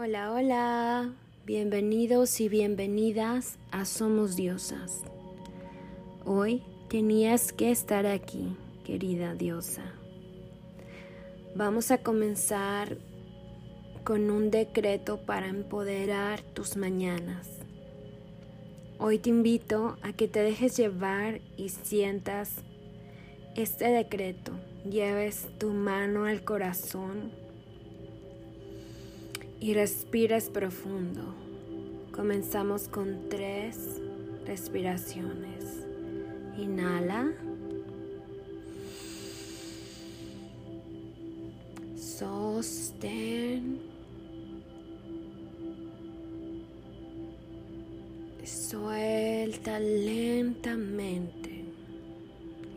[0.00, 1.12] Hola, hola,
[1.44, 5.02] bienvenidos y bienvenidas a Somos Diosas.
[6.24, 9.82] Hoy tenías que estar aquí, querida diosa.
[11.56, 12.96] Vamos a comenzar
[14.04, 17.48] con un decreto para empoderar tus mañanas.
[19.00, 22.62] Hoy te invito a que te dejes llevar y sientas
[23.56, 24.52] este decreto.
[24.88, 27.47] Lleves tu mano al corazón
[29.60, 31.34] y respires profundo.
[32.12, 34.00] Comenzamos con tres
[34.46, 35.86] respiraciones.
[36.56, 37.32] Inhala.
[41.96, 43.78] Sostén.
[48.44, 51.64] Suelta lentamente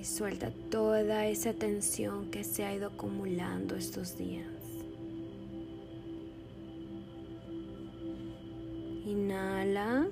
[0.00, 4.61] y suelta toda esa tensión que se ha ido acumulando estos días.
[9.04, 10.06] Inhala.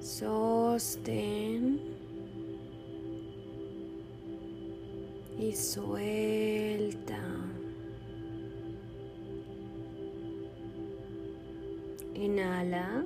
[0.00, 1.80] Sostén.
[5.38, 7.20] Y suelta.
[12.14, 13.04] Inhala.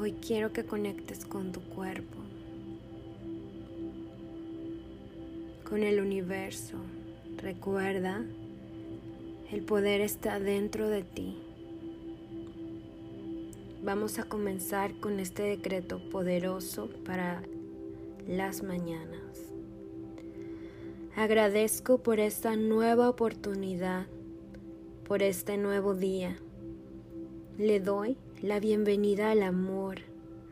[0.00, 2.16] Hoy quiero que conectes con tu cuerpo,
[5.68, 6.78] con el universo.
[7.36, 8.24] Recuerda,
[9.52, 11.36] el poder está dentro de ti.
[13.82, 17.42] Vamos a comenzar con este decreto poderoso para
[18.26, 19.52] las mañanas.
[21.14, 24.06] Agradezco por esta nueva oportunidad,
[25.06, 26.38] por este nuevo día.
[27.58, 29.96] Le doy la bienvenida al amor,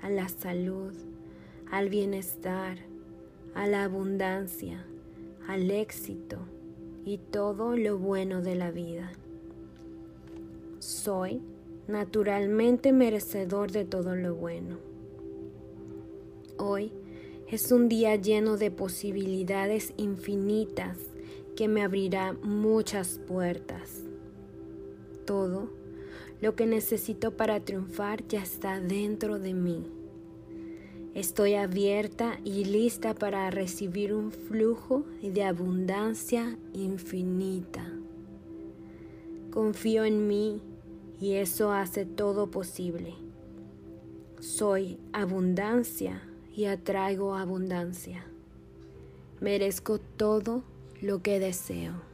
[0.03, 0.93] a la salud,
[1.71, 2.77] al bienestar,
[3.55, 4.85] a la abundancia,
[5.47, 6.37] al éxito
[7.07, 9.11] y todo lo bueno de la vida.
[10.81, 11.41] Soy
[11.87, 14.77] naturalmente merecedor de todo lo bueno.
[16.59, 16.93] Hoy
[17.51, 20.99] es un día lleno de posibilidades infinitas
[21.57, 24.03] que me abrirá muchas puertas.
[25.25, 25.78] Todo
[26.41, 29.91] lo que necesito para triunfar ya está dentro de mí.
[31.15, 37.93] Estoy abierta y lista para recibir un flujo de abundancia infinita.
[39.51, 40.63] Confío en mí
[41.21, 43.15] y eso hace todo posible.
[44.39, 46.23] Soy abundancia
[46.55, 48.25] y atraigo abundancia.
[49.41, 50.63] Merezco todo
[51.01, 52.08] lo que deseo.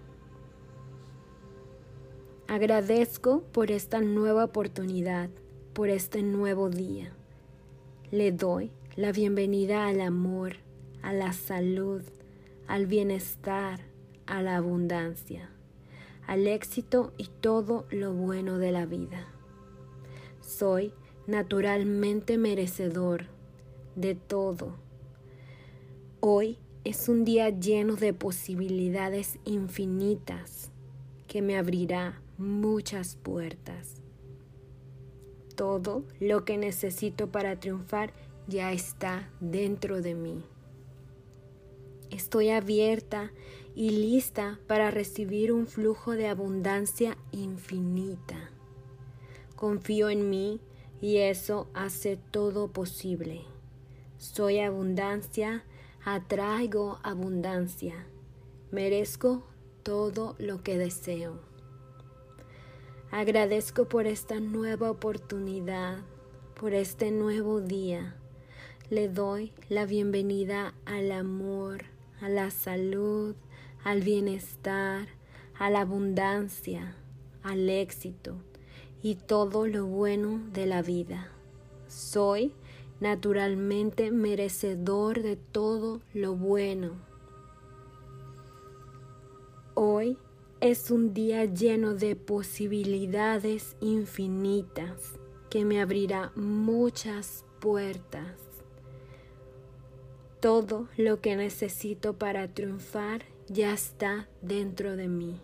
[2.47, 5.31] Agradezco por esta nueva oportunidad,
[5.73, 7.11] por este nuevo día.
[8.11, 10.57] Le doy la bienvenida al amor,
[11.01, 12.03] a la salud,
[12.67, 13.81] al bienestar,
[14.27, 15.49] a la abundancia,
[16.27, 19.27] al éxito y todo lo bueno de la vida.
[20.43, 20.93] Soy
[21.27, 23.25] naturalmente merecedor
[23.97, 24.77] de todo.
[26.21, 30.71] Hoy es un día lleno de posibilidades infinitas
[31.27, 34.03] que me abrirá muchas puertas.
[35.57, 38.13] Todo lo que necesito para triunfar
[38.47, 40.45] ya está dentro de mí.
[42.11, 43.33] Estoy abierta
[43.75, 48.51] y lista para recibir un flujo de abundancia infinita.
[49.57, 50.61] Confío en mí
[51.01, 53.43] y eso hace todo posible.
[54.19, 55.65] Soy abundancia,
[56.05, 58.07] atraigo abundancia.
[58.71, 59.45] Merezco
[59.83, 61.54] todo lo que deseo.
[63.17, 65.99] Agradezco por esta nueva oportunidad,
[66.59, 68.17] por este nuevo día.
[68.91, 71.85] Le doy la bienvenida al amor,
[72.21, 73.37] a la salud,
[73.85, 75.07] al bienestar,
[75.57, 76.97] a la abundancia,
[77.45, 78.35] al éxito
[79.01, 81.29] y todo lo bueno de la vida.
[81.87, 82.53] Soy
[82.99, 86.95] naturalmente merecedor de todo lo bueno.
[89.75, 90.19] Hoy
[90.65, 95.13] es un día lleno de posibilidades infinitas
[95.51, 98.41] que me abrirá muchas puertas.
[100.41, 105.39] Todo lo que necesito para triunfar ya está dentro de mí.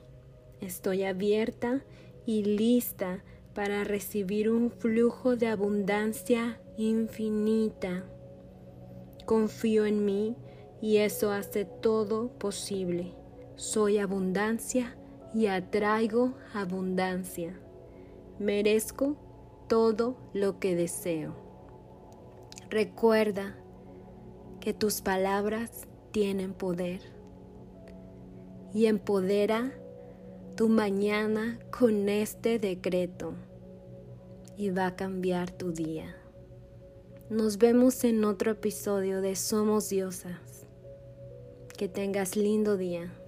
[0.63, 1.85] Estoy abierta
[2.25, 3.23] y lista
[3.55, 8.07] para recibir un flujo de abundancia infinita.
[9.27, 10.35] Confío en mí
[10.81, 13.13] y eso hace todo posible.
[13.57, 14.97] Soy abundancia
[15.35, 17.59] y atraigo abundancia.
[18.39, 19.17] Merezco
[19.69, 21.35] todo lo que deseo.
[22.71, 23.57] Recuerda
[24.61, 27.01] que tus palabras tienen poder
[28.73, 29.73] y empodera
[30.57, 33.35] tu mañana con este decreto
[34.57, 36.17] y va a cambiar tu día.
[37.31, 40.67] Nos vemos en otro episodio de Somos Diosas.
[41.79, 43.20] Que tengas lindo día.